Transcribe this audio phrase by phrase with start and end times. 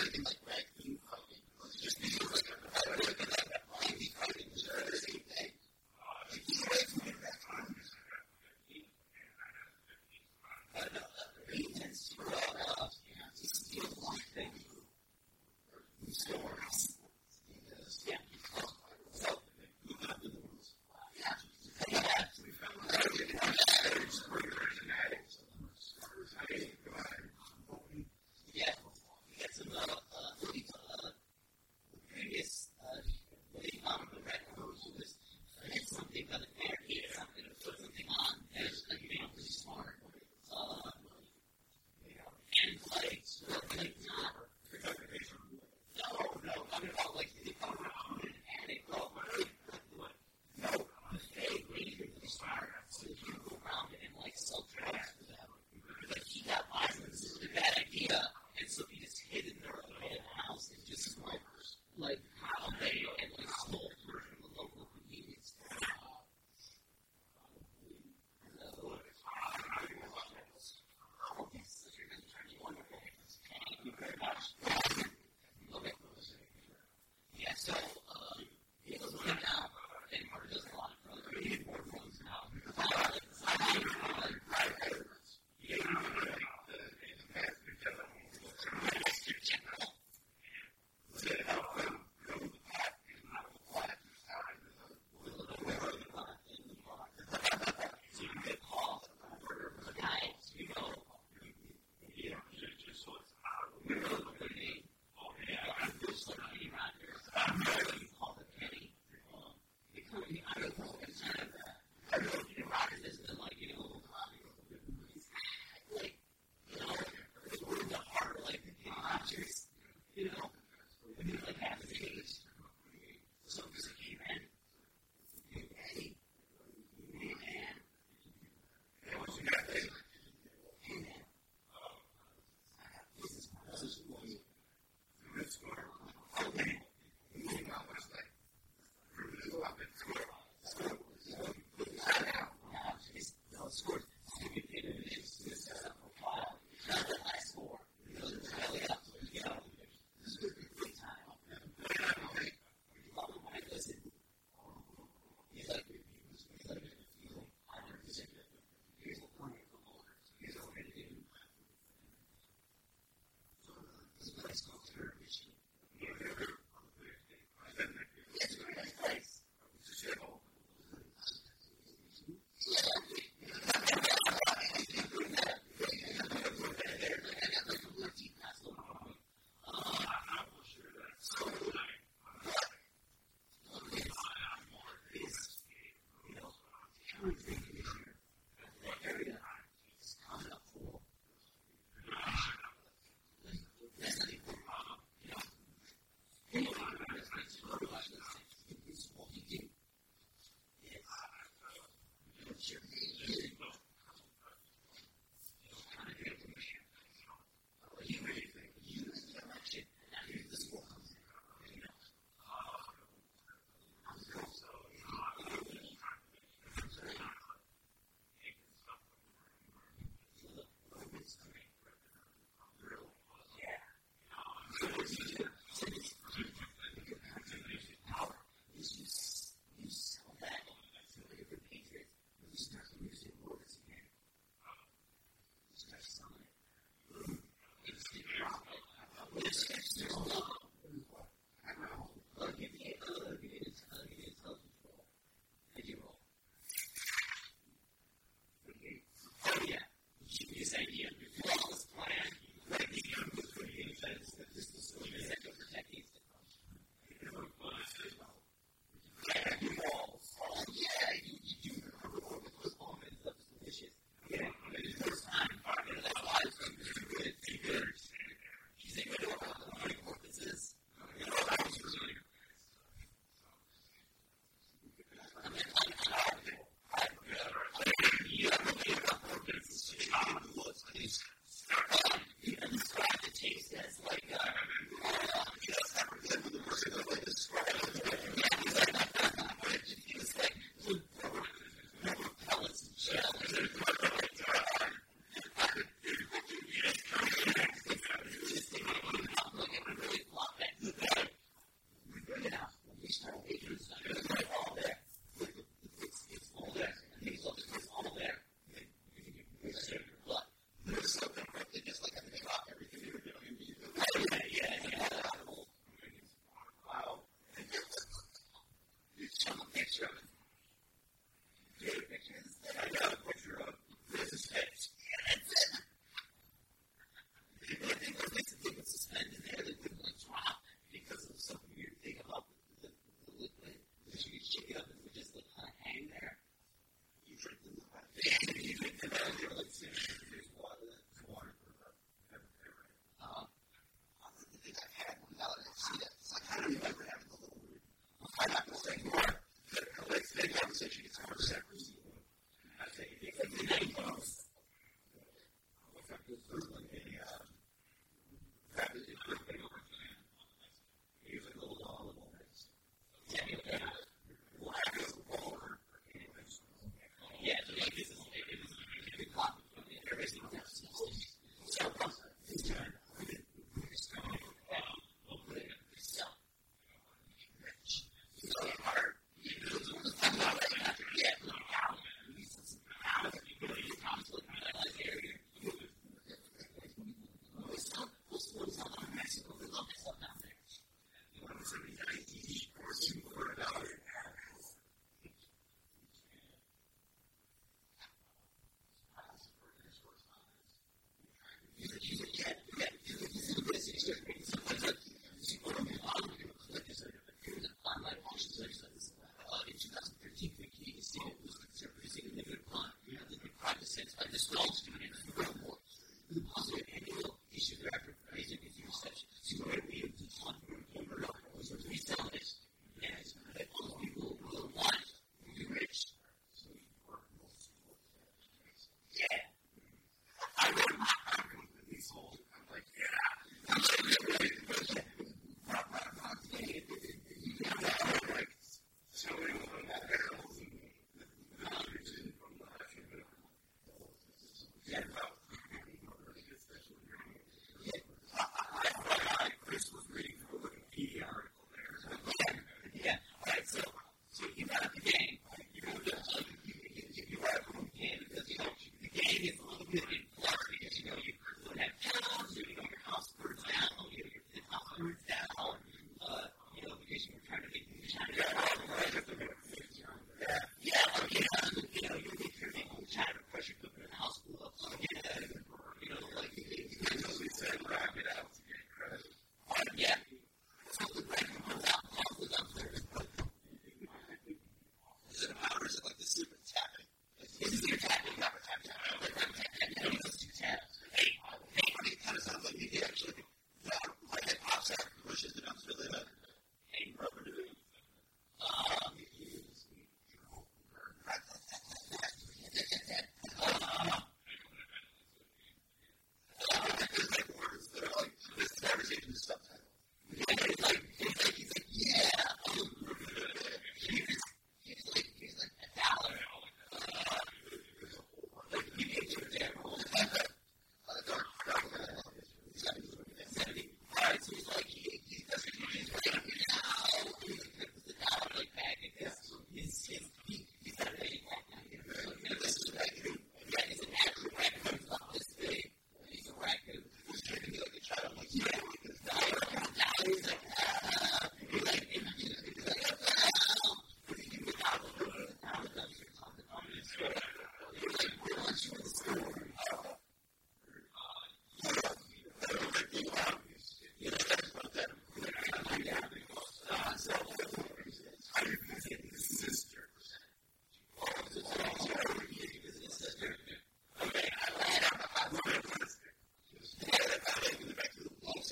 [0.00, 0.39] del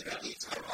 [0.09, 0.68] Gracias.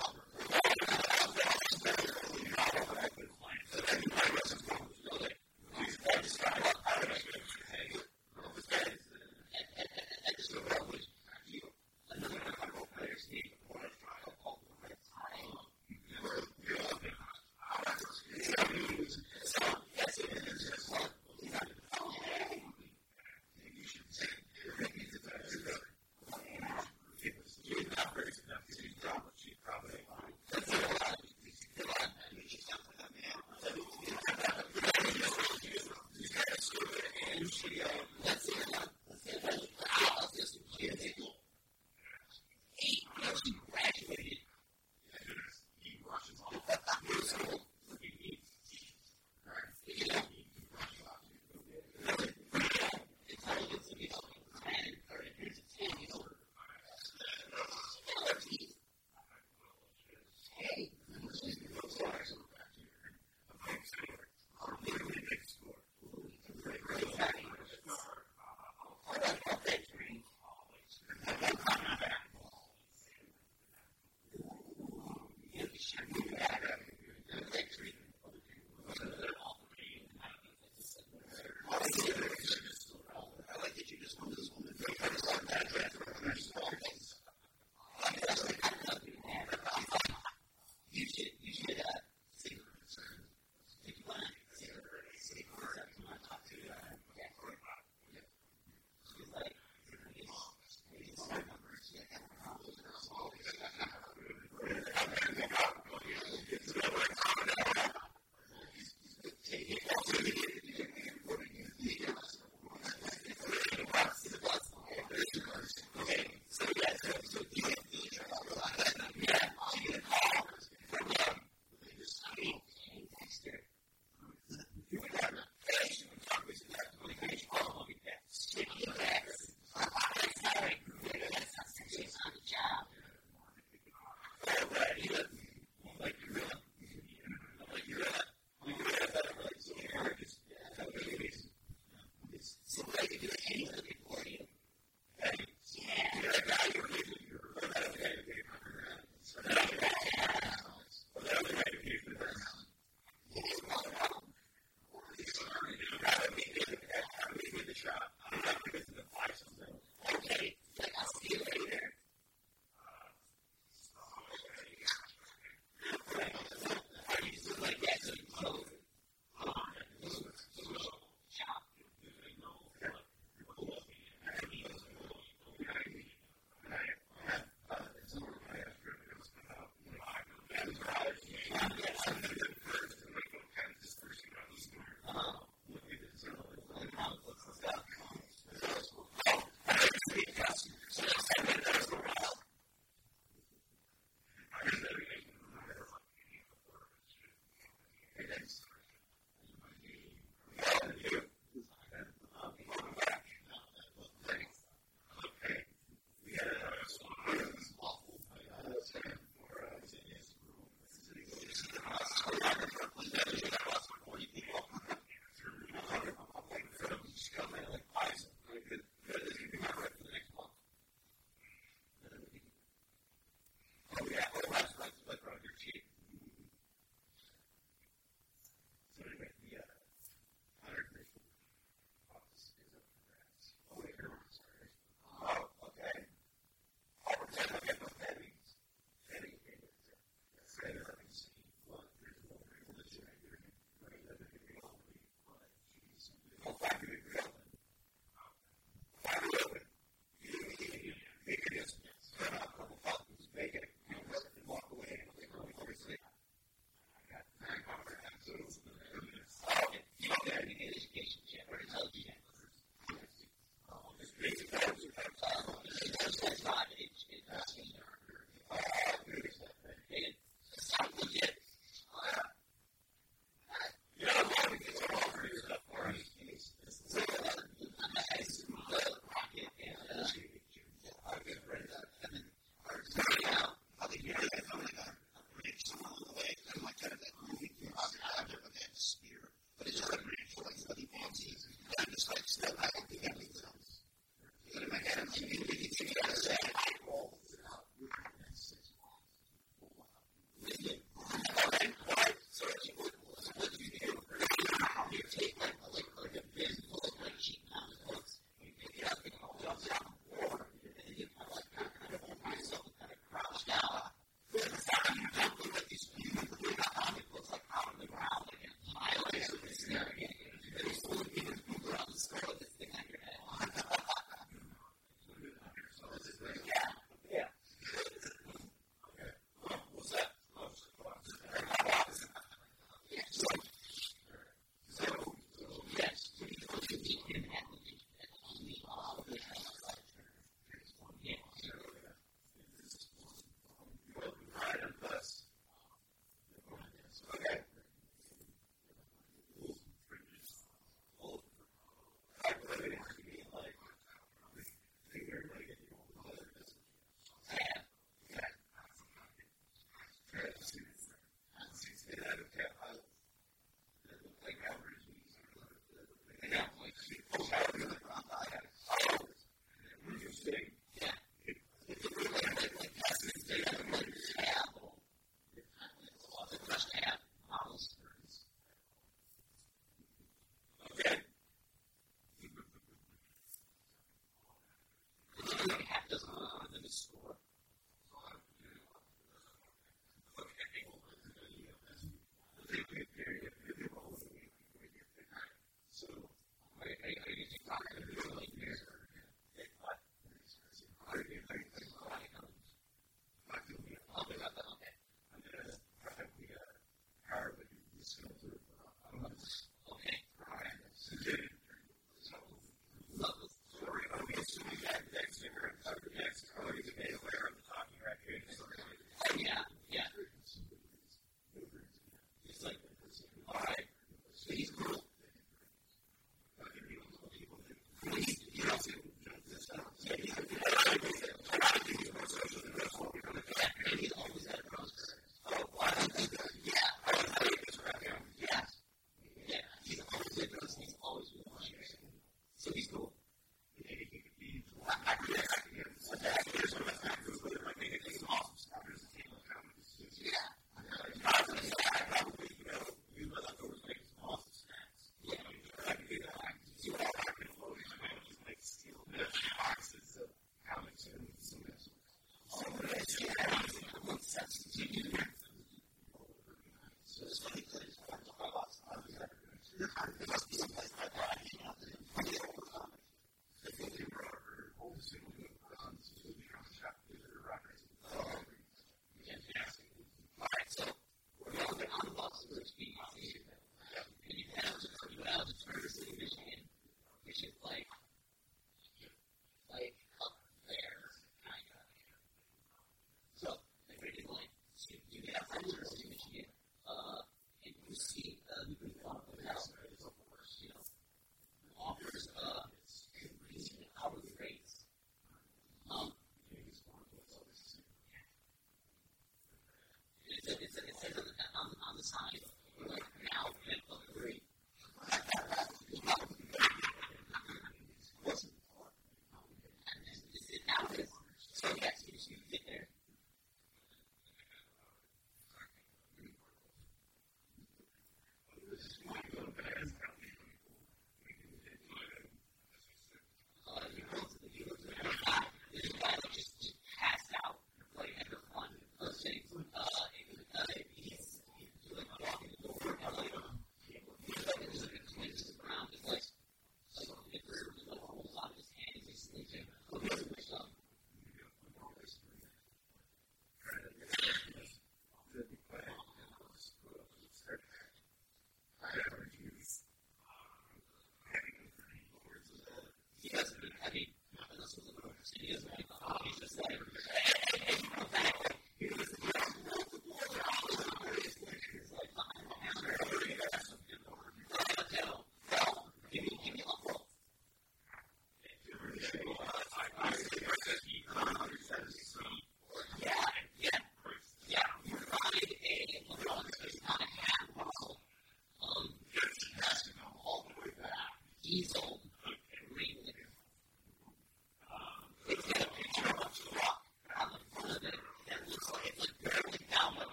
[450.05, 450.44] Yeah.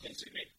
[0.00, 0.49] things we make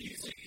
[0.00, 0.39] confusing.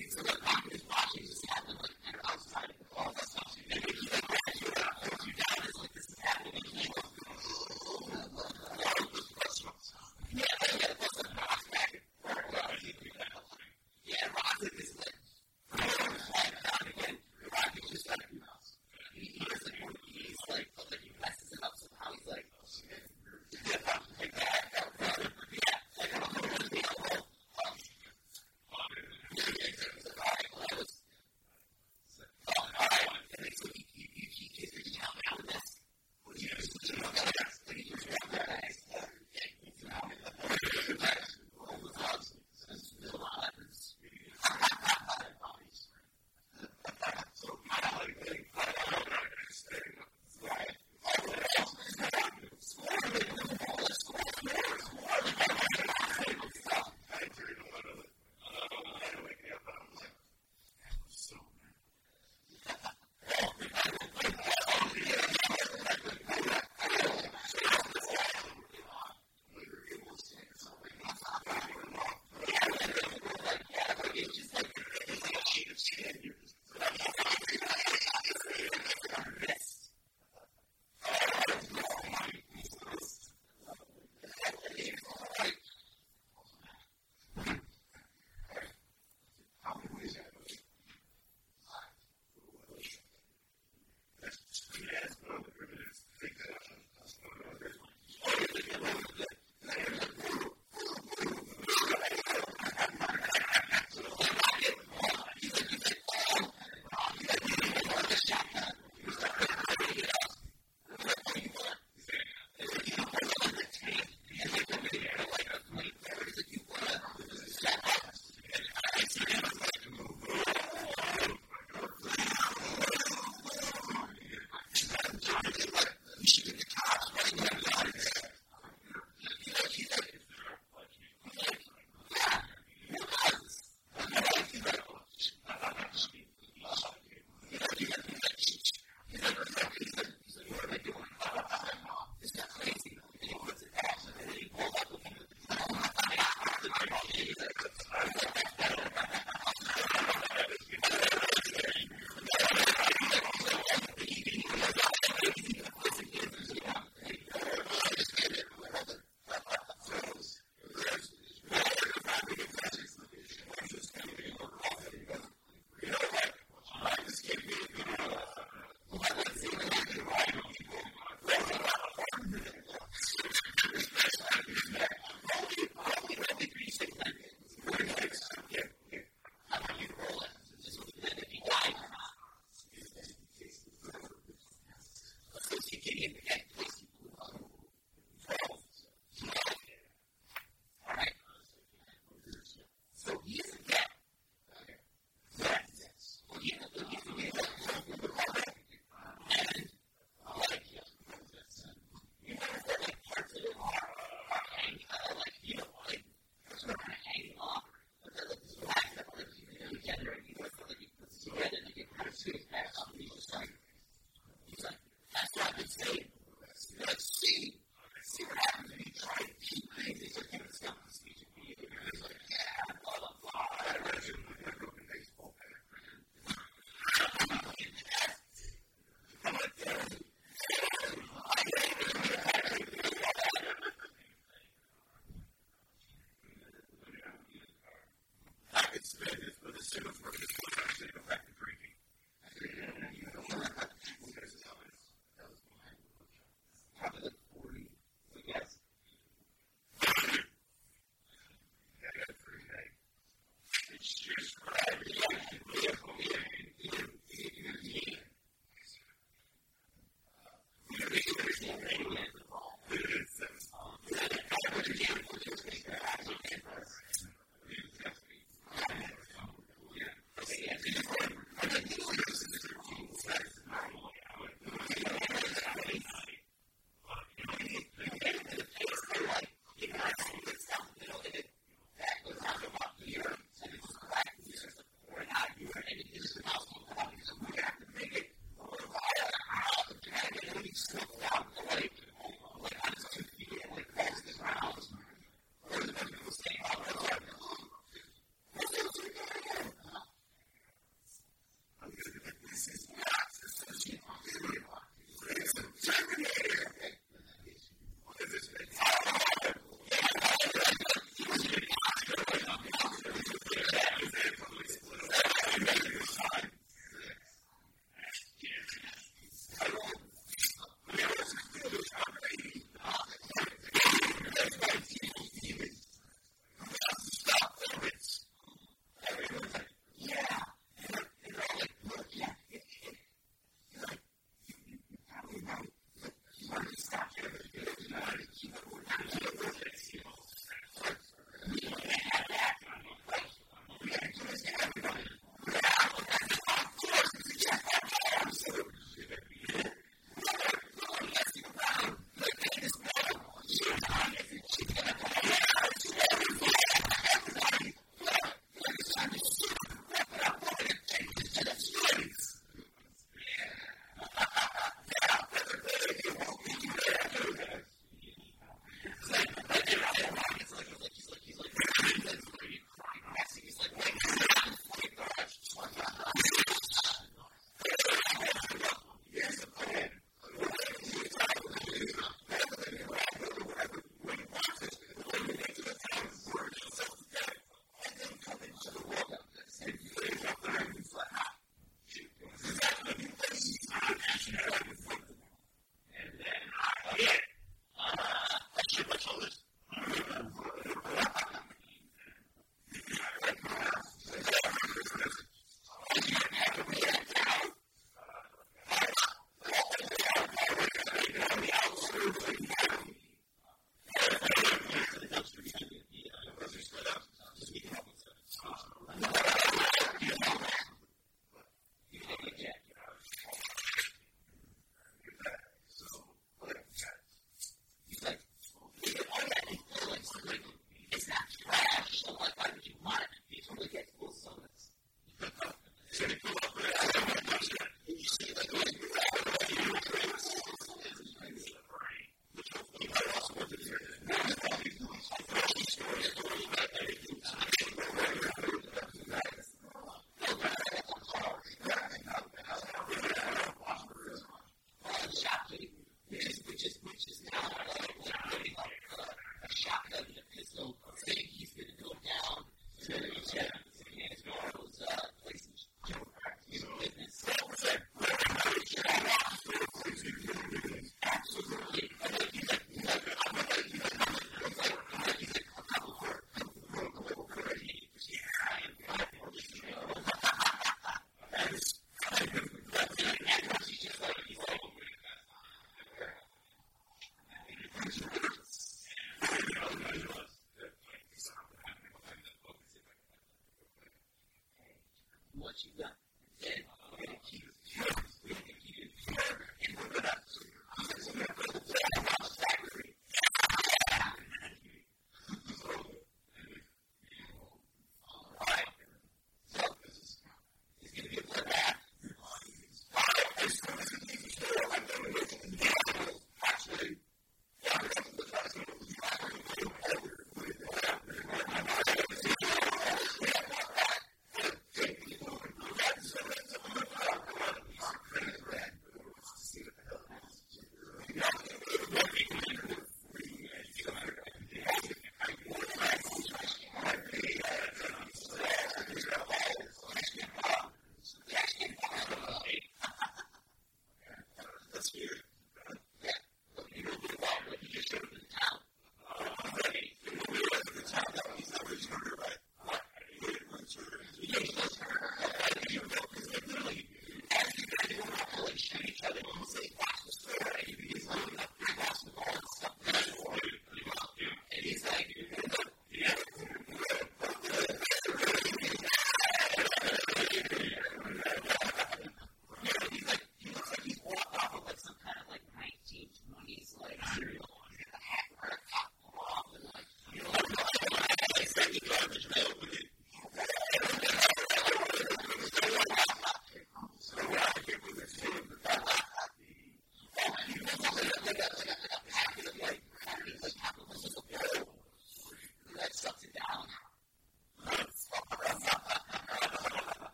[495.57, 495.82] what.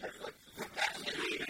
[0.00, 1.49] picture, like the valley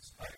[0.00, 0.29] that's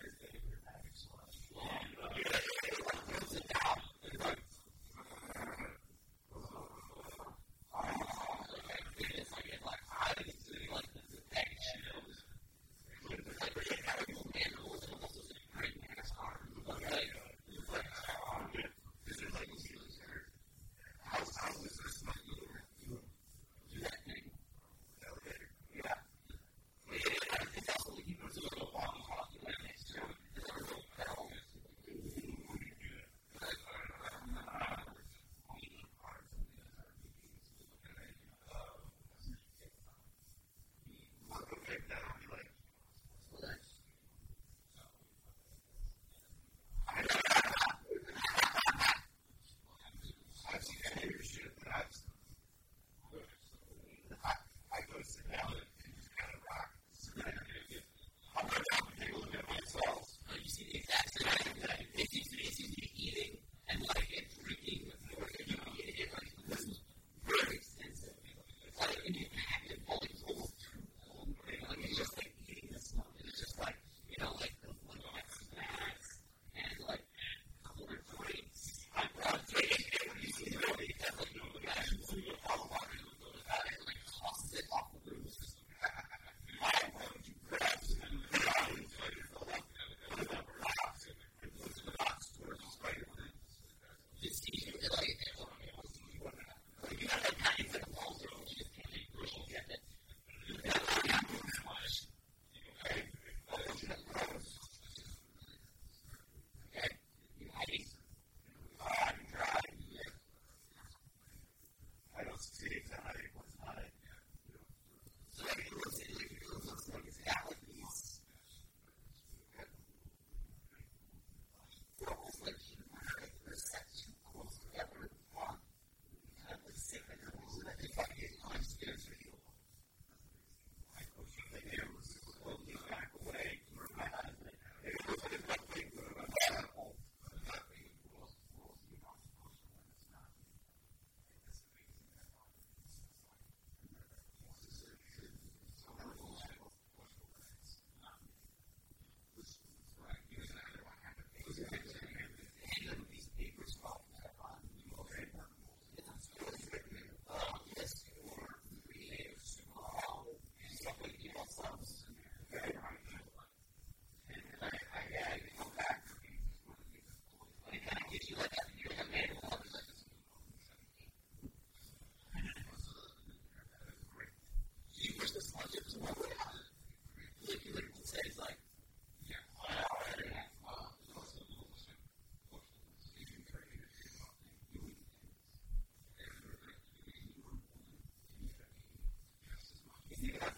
[190.23, 190.52] Yeah.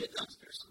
[0.00, 0.36] it does.
[0.40, 0.64] There's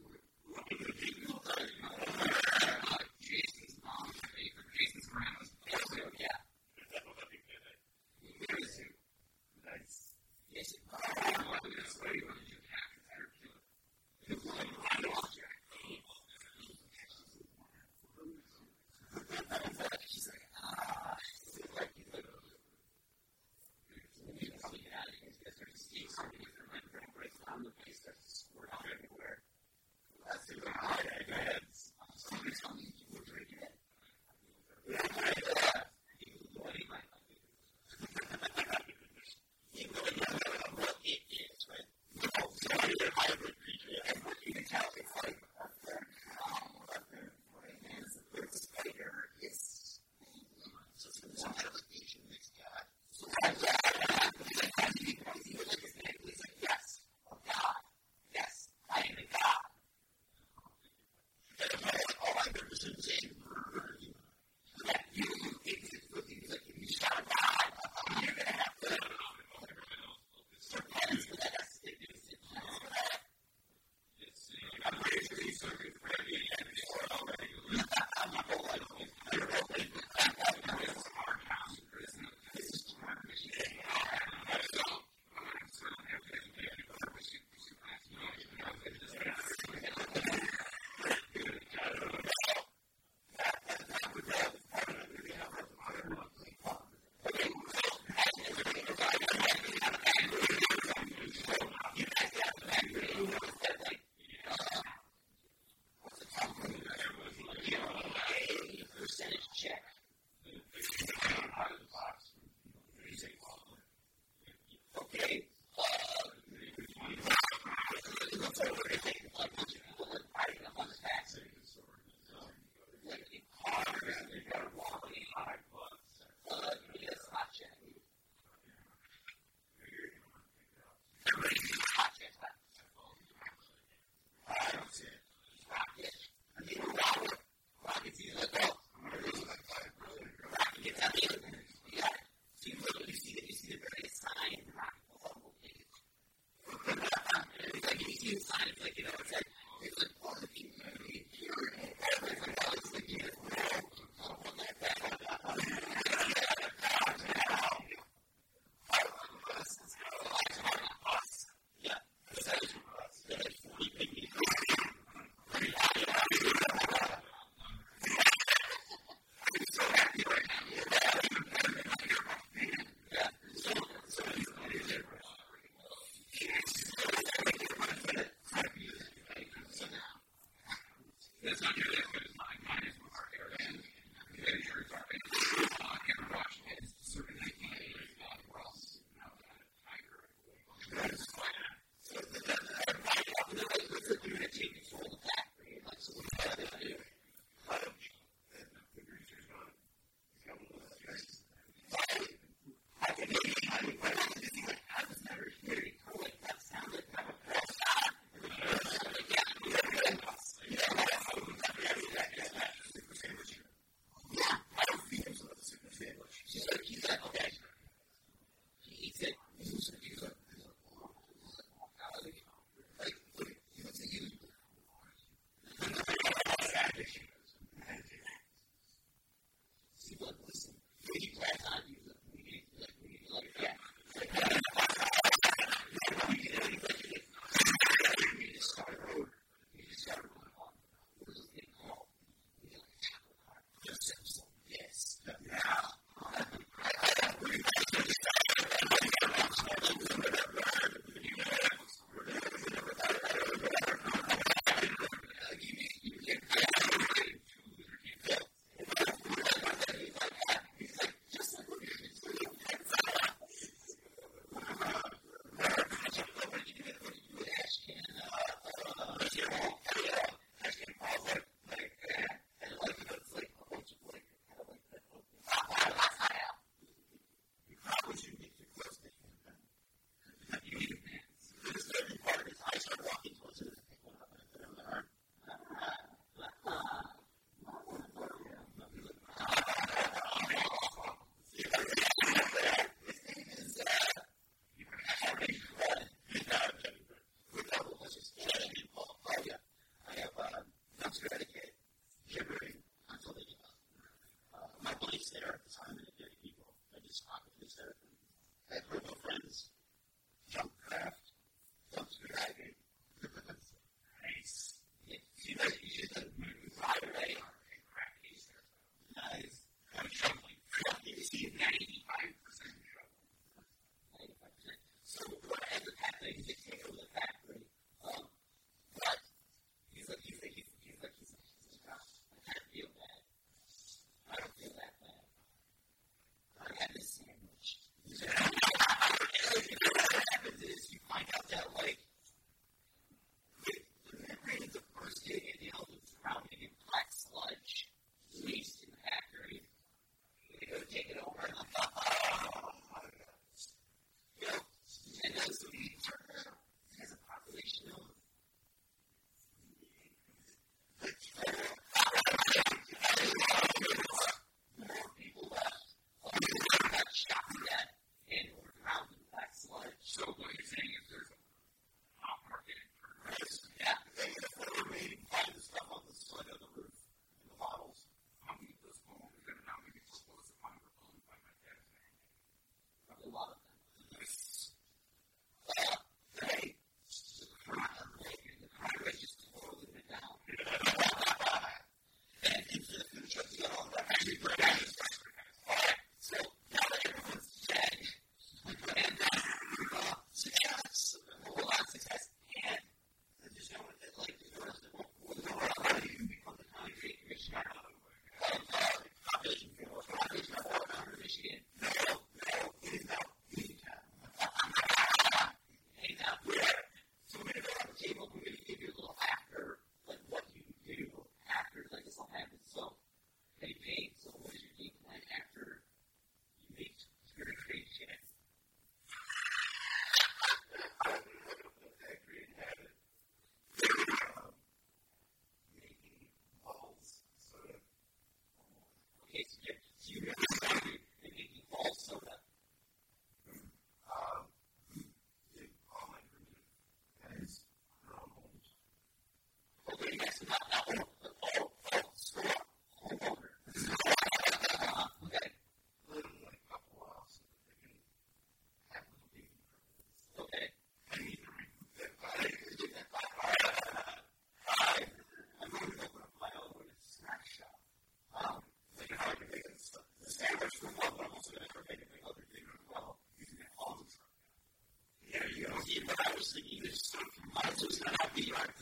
[477.57, 478.51] I the wanna be.
[478.51, 478.74] was right?